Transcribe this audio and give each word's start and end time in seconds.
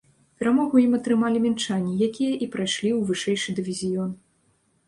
Перамогу 0.37 0.71
ў 0.77 0.85
ім 0.87 0.95
атрымалі 0.99 1.37
мінчане, 1.43 1.93
якія 2.07 2.33
і 2.47 2.47
прайшлі 2.57 2.89
ў 2.97 3.11
вышэйшы 3.11 3.49
дывізіён. 3.61 4.11